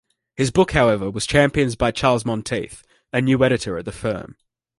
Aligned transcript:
His 0.35 0.49
book 0.49 0.71
however 0.71 1.11
was 1.11 1.27
championed 1.27 1.77
by 1.77 1.91
Charles 1.91 2.25
Monteith, 2.25 2.81
a 3.13 3.21
new 3.21 3.43
editor 3.43 3.77
at 3.77 3.85
the 3.85 3.91
firm. 3.91 4.35